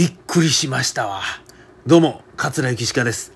[0.00, 1.20] びっくりしましたわ。
[1.86, 3.34] どうも、桂幸鹿です。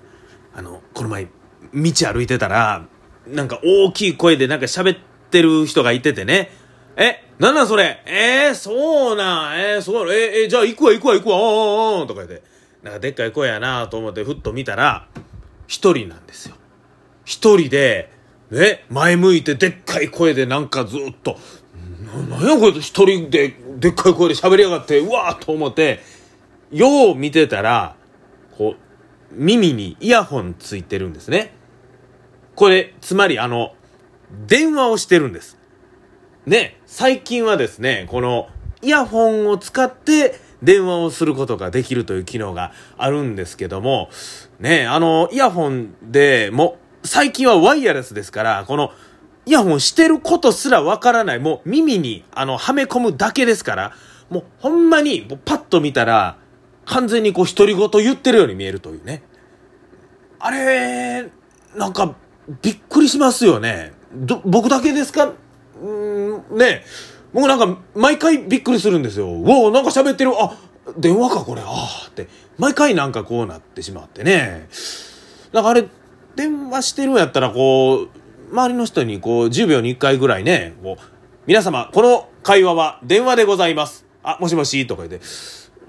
[0.55, 1.27] あの、この前、
[1.75, 2.87] 道歩いてたら、
[3.27, 4.97] なんか大きい声でなんか喋っ
[5.29, 6.49] てる人がいててね。
[6.97, 8.01] え、なんなんそれ？
[8.07, 12.43] えー、そうなん、えー、そうえー、えー、じゃあ行くわ行くわ行くわ、おーおーとか言って。
[12.81, 15.07] なんかでっかい声やなと思ってふっと見たら、
[15.67, 16.55] 一人なんですよ。
[17.25, 18.11] 一人で、
[18.49, 21.37] ね、前向いてでっかい声でなんかずっと、
[22.27, 26.14] な、んやこれ一人ででっかい声で喋りやがって、うわーと思って、
[26.71, 27.95] よう見てたら、
[28.57, 28.85] こう、
[29.31, 31.53] 耳にイヤホンついてるんですね。
[32.55, 33.73] これ、つまりあの、
[34.47, 35.57] 電話をしてるんです。
[36.45, 38.49] ね、最近はですね、この、
[38.81, 44.09] イヤホンを使って電話をすることができるという機能があるんですけども、
[44.59, 48.91] ね、あの、イヤホンでも、最近はワイヤレスですから、この、
[49.45, 53.93] イヤホンしてることすらわからない、もう耳に、あの、はめ込むだけですから、
[54.29, 56.37] もうほんまに、パッと見たら、
[56.85, 59.23] 完全にこう独り言言ってるように見えるというね。
[60.39, 61.29] あれ、
[61.75, 62.15] なんか、
[62.61, 63.93] びっくりしますよね。
[64.13, 65.33] ど、僕だけですか？
[65.81, 66.83] うん、ね
[67.33, 69.27] 僕なんか、毎回びっくりするんですよ。
[69.27, 70.31] おお、なんか喋ってる。
[70.39, 70.57] あ、
[70.97, 71.61] 電話か、これ。
[71.61, 72.27] ああ、って。
[72.57, 74.69] 毎回なんかこうなってしまってね。
[75.51, 75.85] なんかあれ、
[76.35, 78.09] 電話してるんやったら、こう、
[78.51, 81.03] 周りの人にこう、10秒に1回ぐらいね、こう、
[81.47, 84.05] 皆様、この会話は電話でございます。
[84.23, 85.25] あ、もしもし、とか言って、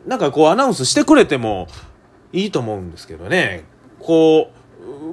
[0.07, 1.67] なんかこうアナウンスしてくれても
[2.33, 3.65] いいと思うんですけどね。
[3.99, 4.51] こ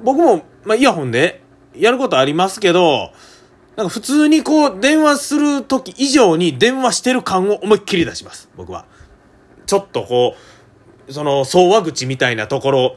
[0.02, 1.42] 僕も、まあ、イヤホンで
[1.74, 3.10] やることありますけど、
[3.76, 8.48] なんか普通にこう電話する時以上に電話してる感を思いっきり出します。
[8.56, 8.86] 僕は。
[9.66, 10.36] ちょっとこ
[11.08, 12.96] う、その、総話口みたいなところ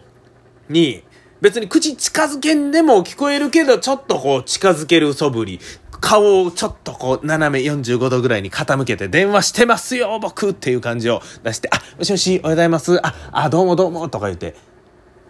[0.70, 1.04] に、
[1.42, 5.60] 別に口近づけんでも聞こえるけど、ちょっとこう近づける素振り。
[6.00, 13.06] 顔をちょっとこう、斜め45度ぐらいに傾けて、電話してますよ、僕っていう感じを出して、あ、もしもし、おはようございます。
[13.06, 14.56] あ、あ、どうもどうも、とか言って、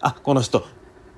[0.01, 0.65] あ、この人、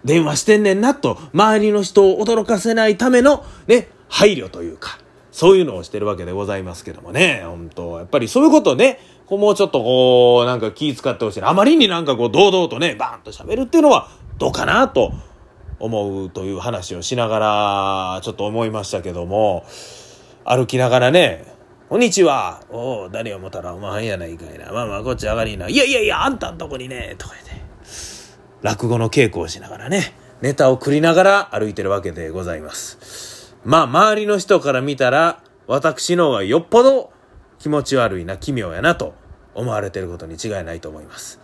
[0.05, 4.99] 電話してんねんな、と、周りの人を驚かせないための、ね、配慮というか、
[5.31, 11.43] そういうのをしてるわけでございますけどもね、本当やっぱりそういうことね、こうもうちょっとこう、なんか気使ってほしい。
[11.43, 15.13] あまりになんかこう、堂々とね、バーンと喋るっていうのは、どうかな、と
[15.79, 19.65] 思うという話をしながら、ちょっと思いましたけども、
[20.45, 21.45] 歩きながらね、
[21.89, 22.61] こんにちは。
[22.69, 24.71] おお、誰をもたらお前やないかいな。
[24.71, 25.69] まあまあ、こっち上がりな。
[25.69, 27.51] いやいやいや、あんたんとこにね、とか言って。
[28.61, 33.55] 落語の稽古をしながらね、ネタを繰りながら歩いてるわけでございます。
[33.63, 37.11] まあ、周りの人から見たら、私の方がよっぽど
[37.59, 39.13] 気持ち悪いな、奇妙やなと
[39.55, 41.39] 思われてることに違いないと思います。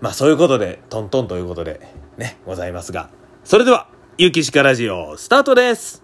[0.00, 1.80] まあ、そういうことで、トントンということで、
[2.16, 3.17] ね、ございますが。
[3.48, 3.88] それでは、
[4.18, 6.02] ゆきしかラジオ、スタートです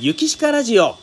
[0.00, 0.96] ゆきしかラジオ。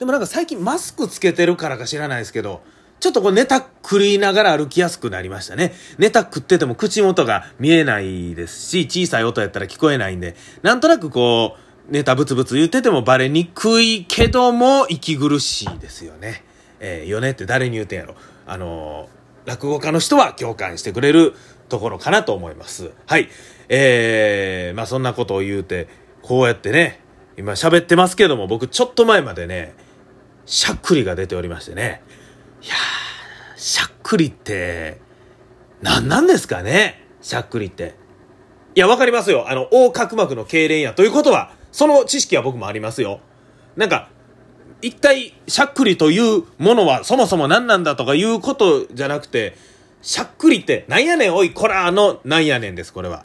[0.00, 2.60] でもなんか最近マスクつけてるからか知らないですけど、
[2.98, 5.72] ちょっとこうネタ食いながら歩きやすくなりましたね。
[5.96, 11.56] ネタ食ってても口元が見えないですし、小さい音やったら聞こえないんで、なんとなくこ
[11.88, 16.49] う、ネタブツブツ言っててもバレにくいけども息苦しいですよね。
[16.80, 18.14] えー、よねって誰に言うてんやろ。
[18.46, 21.34] あのー、落語家の人は共感してくれる
[21.68, 22.90] ところかなと思います。
[23.06, 23.28] はい。
[23.68, 25.88] えー、まあそんなことを言うて、
[26.22, 27.00] こうやってね、
[27.36, 29.74] 今喋ってますけども、僕ちょっと前までね、
[30.46, 32.02] しゃっくりが出ておりましてね。
[32.62, 35.00] いやー、しゃっくりって、
[35.82, 37.06] 何なんですかね？
[37.22, 37.94] しゃっくりって。
[38.74, 39.48] いや、わかりますよ。
[39.48, 40.94] あの、横隔膜の痙攣や。
[40.94, 43.20] ということは、その知識は僕もありますよ。
[43.76, 44.10] なんか、
[44.82, 49.56] 一体、しゃっくりというものはそもそも何なんだとかいうことじゃなくて、
[50.02, 53.24] しゃっくりってなんやねんおいこらのなんやねんです、これは。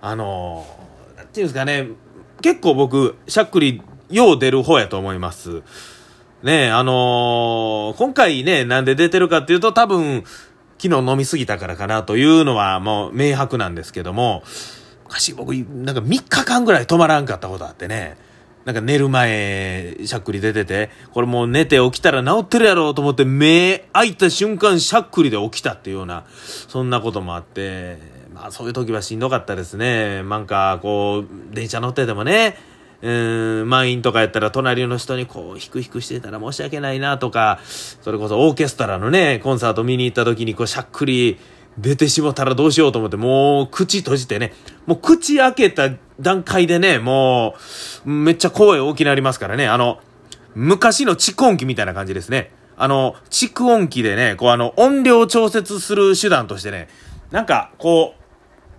[0.00, 1.88] あのー、なんていうんですかね、
[2.40, 5.62] 結構僕、しゃっくりよう出る方やと思います。
[6.42, 10.22] ねえあのー、今回ね、なんで出てるかっていうと多分、
[10.80, 14.44] 昨日飲みすぎたからかなというのはもう明白なんですけども、
[15.04, 18.16] 昔僕、なんか3日間ぐらい止まらんかったことあってね、
[18.68, 27.96] なんか寝る前、しゃっくり出てて、これもう寝て起きたら治ってるやろうと思って、目開いた瞬間、しゃっくりで起きたっていうような、そんなこともあって、
[28.34, 30.22] まあそういう時はしんどかったですね。
[30.22, 32.58] なんかこう、電車乗っててもね、
[33.00, 33.10] う
[33.64, 41.38] ん、満員とかやったら隣の人にこう、ヒクヒクしてたら申し訳ないなとか、それこそオーケストラのね、コンサート見に行った時にこう、しゃっくり
[41.78, 44.52] 出てしまったらどうしようと思って、もう口閉じてね、
[44.86, 45.90] もう口開けた
[46.20, 47.54] 段階でね、も
[48.04, 50.00] う、めっちゃ声大きなりますからね、あの、
[50.54, 52.50] 昔の蓄音機みたいな感じですね。
[52.76, 56.88] あの、蓄音機でね、こうあの、音量調節する手段としてね、
[57.30, 58.17] なんか、こう、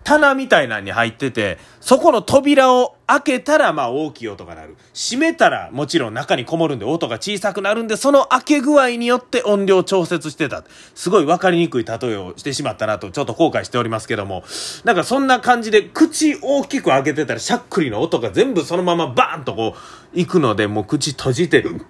[0.03, 4.77] 棚みたいなんに入ってて、そこの扉を開けたらまあ大きい音が鳴る。
[4.93, 10.63] 閉めたらもちろん中にこもるんで音が小さくなるんで、その開け具合によって音量調節してた。
[10.95, 14.43] すごい分かりにくい例えをしてしまったなとちょっと後悔しておりますけども。
[14.83, 19.75] なんかそんな感じで口大きく開けてたらしゃっくりの音が全部そのままバーンとこ
[20.13, 21.85] う行くので、もう口閉じてる、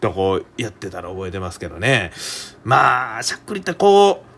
[0.00, 2.12] とこうやってたら覚えてますけどね。
[2.64, 4.31] まあ、しゃっくりってこう、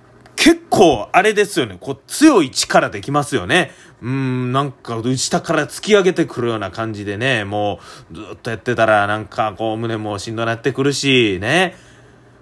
[0.44, 1.79] 結構あれですよね。
[1.81, 3.70] こう強い力できますよね。
[4.02, 7.81] うん、なんか下から突き上げてくるような感じでね、も
[8.11, 11.75] うずっとやってたらなんかこう胸もしんどなってくるし、ね。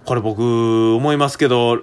[0.04, 1.78] これ僕思いますけど、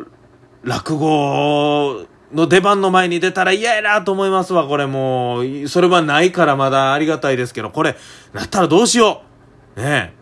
[0.63, 5.69] 落語の出番の前に出たら嫌やなと思いますわ、これもう。
[5.69, 7.95] それはないからまだありがたいですけど、これ、
[8.33, 9.21] なったらどうしよ
[9.77, 9.81] う。
[9.81, 10.13] ね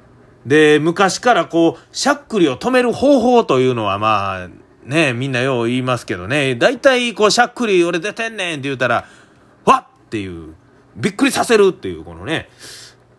[0.45, 4.47] で、昔からこう、しゃっくりを止める方法というのはまあ、
[4.87, 9.05] ねみんなよう言いますけどね、大体こう、しゃっくり俺出てんねんって言うたら、
[9.65, 10.55] わっっていう、
[10.95, 12.49] びっくりさせるっていう、このね、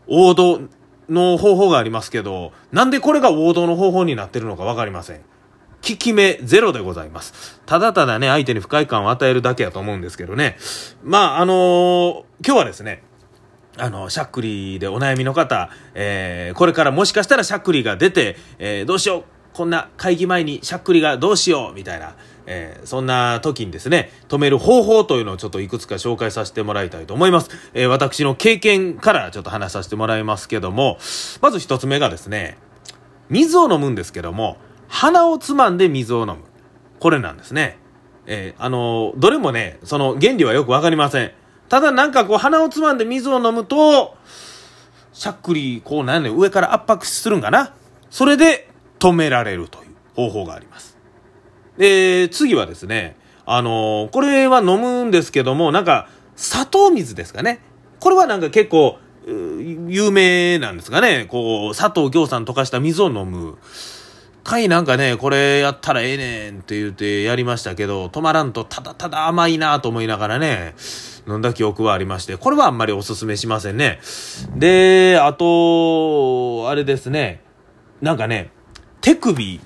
[0.09, 0.61] 王道
[1.09, 5.19] の方法がありますけど、なんでこれが王道の方法になってるのかわかりません。
[5.19, 5.23] 効
[5.81, 7.61] き目ゼロでございます。
[7.67, 10.57] ただただね、相手に不快感を与えるだけやと思うんですけどね。
[11.05, 13.03] まあ、あのー、今日はですね、
[13.77, 19.25] あの、しゃっくりでお悩みの方、えー、これからもしかしたらしゃっくりが出て、えー、どうしよう、
[19.59, 22.15] こんな会議前にしゃっくりがどうしよう、みたいな、
[22.47, 27.51] えー、そんな時にですね、止める方法というのをちょっといくつか紹介させてもらいたいと思います。
[27.75, 30.99] えー、私の経験からちょっと話させてもらいますけども、
[31.41, 32.57] まず一つ目がですね、
[33.31, 36.37] 水を飲むんですけども、鼻をつまんで水を飲む。
[37.01, 37.79] これなんですね。
[38.27, 41.33] えー、あのどれもね、その原理はよくわかりません。
[41.69, 44.15] ただなんかこう鼻をつまんで水を飲むと、
[45.13, 47.75] しゃっくり、こうなんね、上から圧迫するんかな。
[48.09, 48.68] それで
[48.99, 50.97] 止められるという方法があります。
[51.77, 53.17] で、次はですね、
[53.47, 57.61] あのー、これは飲むんですけども、なんか、砂糖水ですかね。
[58.01, 61.27] これはなんか結構、有名なんですかね。
[61.29, 63.59] こう、砂糖行酸溶かした水を飲む。
[64.49, 70.75] 回なんかね、これやったらええねんって言うてやりましたけど、止まらんとただただ甘いなと思いながらね、
[71.27, 74.01] 飲んだ記憶はありまして、これはあんまりおすすめしませんね。
[74.57, 77.43] で、あと、あれですね、
[78.01, 78.51] なんかね、
[79.01, 79.61] 手首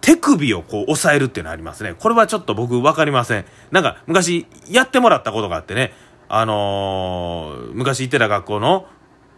[0.00, 1.94] 手首をこう押さえるっていうのありますね。
[1.98, 3.44] これはちょっと僕分かりません。
[3.70, 5.92] なんか昔やってもらったことがあってね、
[6.28, 8.86] あのー、昔行ってた学校の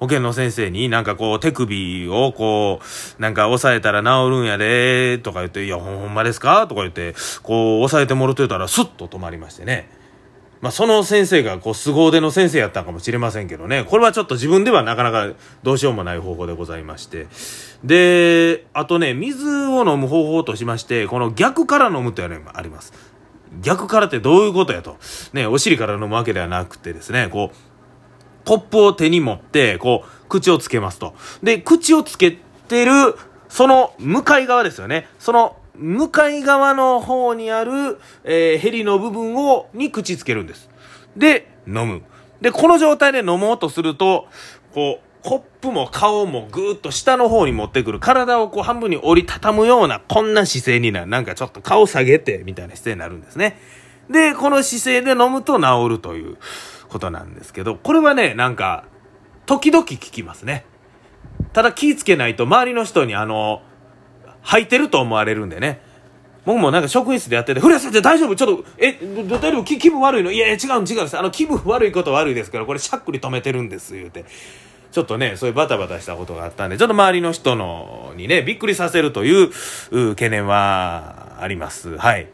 [0.00, 2.80] 保健の先生になんかこう手首をこ
[3.18, 6.66] うなんか押さえたら治るんやでとか言って、いやほんまですか？
[6.66, 9.88] とか言って、こう押さえてもろてたらスッと止まりましてね。
[10.64, 13.84] まあ、その先生がこう凄腕の先生やったかもしれませんけどね。
[13.84, 15.30] これはちょっと自分ではなかなか
[15.62, 17.26] どうしようもない方法でございまして。
[17.84, 22.94] であとね水を飲む方法としましてこの逆から飲むというのがあります。
[23.60, 24.96] 逆からってどういうことやと。
[25.34, 27.56] ねお尻から飲むわけではなくてですねこう
[28.46, 31.14] コップを手に持ってこう口をつけますと。
[31.42, 32.38] で口をつけ
[32.68, 33.18] てる
[33.50, 35.08] その向かい側ですよね。
[35.18, 40.68] その向かい側の方にある、えー、ヘリの部分を、に口つけるんです。
[41.16, 42.02] で、飲む。
[42.40, 44.26] で、この状態で飲もうとすると、
[44.72, 47.98] こう、コップも顔もぐーっと下の方に持ってくる。
[47.98, 51.06] 体をこう半分に折りたたむような、こんな姿勢になる。
[51.06, 53.58] なんかちょっと顔下げて、みたいな姿勢になるんですね。
[54.10, 56.36] で、この姿勢で飲むと治るという
[56.88, 58.84] ことなんですけど、これはね、なんか、
[59.46, 60.66] 時々聞きますね。
[61.54, 63.62] ただ気ぃつけないと、周りの人にあの、
[64.44, 65.80] 履いてると思われるんでね。
[66.44, 68.36] 僕もなんか職員室でやってて、古谷先生大丈夫？
[68.36, 71.18] ちょっと、え、大丈夫気分悪いのいやいや違う違うです。
[71.18, 74.26] あの気分悪いこと悪いですから、これしゃっくり止めてるんです、言うて。
[74.92, 79.50] ちょっとね、そういうバタバタしたことがあったんで、ちょっと周りの人のにね、びっくりさせるという
[79.90, 81.96] う懸念はあります。
[81.96, 82.28] はい。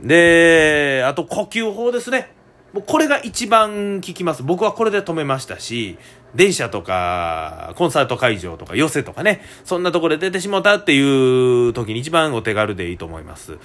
[0.00, 2.34] で、あと呼吸法ですね。
[2.72, 4.42] もうこれが一番効きます。
[4.42, 5.96] 僕はこれで止めましたし、
[6.36, 13.58] 電車とか、コンサート会場とか、寄せとかね、そんなところで出てしもたっていう時に一番お手軽でいいと思います。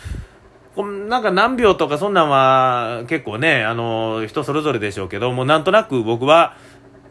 [0.78, 6.56] なんか何秒とかそんなんは結構ね、あの、人それぞれでしょうけど、もうなんとなく僕は、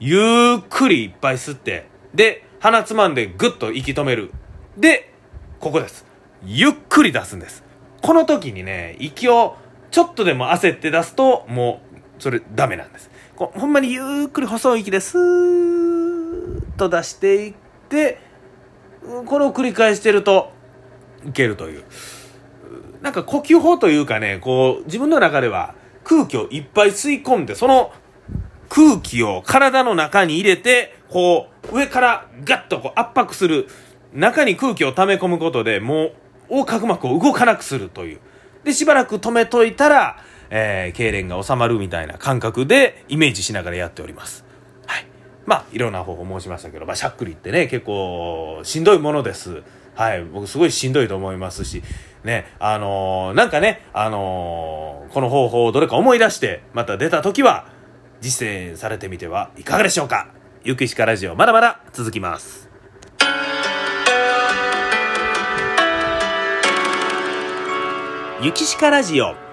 [0.01, 0.19] ゆ
[0.61, 4.33] っくりいっぱい吸って、で、鼻つまんでぐっと息止める。
[4.79, 5.13] で、
[5.61, 6.07] ここです。
[6.43, 7.63] ゆっくり出すんです。
[8.01, 9.57] この時にね、息を
[9.91, 11.90] ちょっとでも焦って出すと、もう、
[12.21, 13.11] それダメなんです。
[13.35, 17.55] こほんまにゆっくり細い息でスーッと出していっ
[17.89, 18.19] て
[19.27, 20.53] これを繰り返してると
[21.27, 21.85] いけるという
[23.03, 25.75] なんか呼吸法というかねこう自分の中では
[26.05, 27.93] 空気をいっぱい吸い込んでその
[28.69, 33.69] 空気を体の中に入れてこう上からガッとこう圧迫する
[34.13, 36.13] 中に空気を溜め込むことでもう
[36.51, 38.21] 横隔膜を動かなくするという
[38.65, 44.45] でしばらく止めといたらえー、痙攣が収まるみたいな感覚でイメージしながらやっております。
[44.87, 45.07] はい。
[45.47, 49.63] まあ、いろんな方法申しましたけど、まあ、しゃっくりってね、結構しんどいものです。
[49.95, 50.25] はい。
[50.25, 51.83] 僕すごいしんどいと思いますし、
[52.25, 57.67] ね、あのー、なんかね、あのー、この方法をどれか思い出して、また出た時は、
[58.21, 60.29] 実践されてみてはいかがでしょうか
[60.63, 62.69] ゆきしかラジオ、まだまだ続きます。
[68.43, 69.50] ゆきしかラジオ。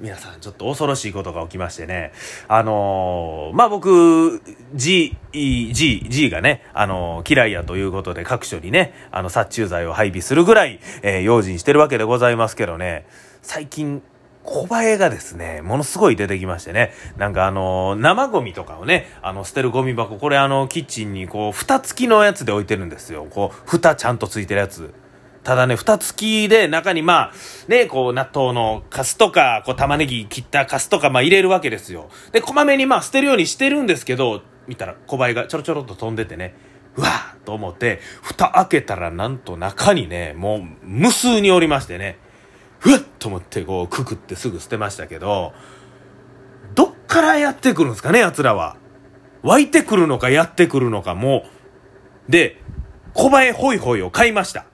[0.00, 2.12] 皆さん、ちょっと恐ろしいことが起きましてね。
[2.48, 4.40] あのー、まあ、僕、
[4.74, 13.06] G、G、G がね、あのー、嫌いやということで各所にね、あの、殺虫剤を配備するぐらい、えー、用心してるわけでございますけどね、
[13.42, 14.02] 最近、
[14.42, 16.94] 小映えがですね、ものすごい出てきましてね。
[17.18, 23.26] なんかあの、生ゴミとかをね、あの、捨てるゴミ箱、これあの、キッチンにこう、蓋付きのやつで置いてるんですよ。
[23.28, 24.94] こう、蓋ちゃんとついてるやつ。
[25.42, 27.32] ただね、蓋付きで中にまあ、
[27.68, 32.10] ね、こう、納豆のカスとか、こう、玉ねぎ切ったカスとか、まあ入れるわけですよ。
[32.32, 36.54] で、こまめにまあ捨てるようにしてるんですけど、見たら小映えがちょろちょろっと飛んでてね、
[36.96, 42.18] うわーと思って、蓋開けたらなんと中にね、もう無数におりましてね、
[42.78, 45.54] ふわっと思ってこう、くくってすぐ捨てましたけど、
[46.74, 48.76] どっからやってくるんですかね、奴らは。
[49.42, 51.44] 湧いてくるのかやってくるのかも
[52.28, 52.60] で、
[53.14, 54.66] 小映えホイホイを買いました。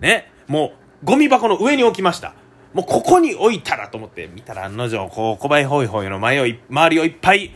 [0.00, 2.34] ね、もう、ゴミ箱の上に置きました。
[2.74, 7.54] もうここに置いたらと思って、見たら案の定、こう、小林ホイホイの前を、周りをいっぱい、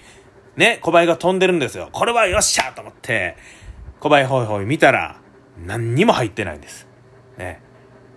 [0.57, 1.89] ね、小林が飛んでるんですよ。
[1.93, 3.37] これはよっしゃと思って、
[4.01, 5.17] 小林ホイホイ見たら、
[5.65, 6.87] 何にも入ってないんです。
[7.39, 7.61] ね。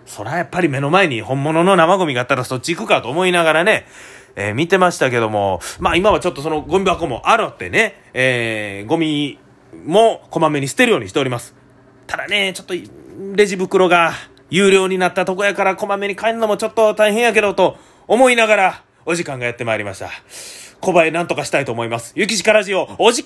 [0.05, 3.85] そらやっぱり目の前に本物の生ゴミがあったらそっち行くかと思いながらね、
[4.35, 9.39] えー、見てましたけども、まあ今はちょっとそのゴミ箱もあるってね、えー、ゴミ
[9.85, 11.55] もこまめに捨てるようにしております。
[12.07, 12.75] ただね、ちょっと
[13.35, 14.13] レジ袋が
[14.49, 20.09] 有料になったとこやからこまめに帰るのもちょっと大変やけどと思いながらお時間がやってまいりました。
[20.81, 22.13] 小林なんとかしたいと思います。
[22.15, 23.23] ゆきしかラジオ、お時間